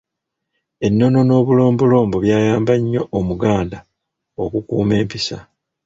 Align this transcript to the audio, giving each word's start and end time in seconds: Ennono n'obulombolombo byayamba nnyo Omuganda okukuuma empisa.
Ennono 0.85 1.19
n'obulombolombo 1.25 2.17
byayamba 2.25 2.73
nnyo 2.79 3.01
Omuganda 3.19 3.79
okukuuma 4.43 4.93
empisa. 5.01 5.37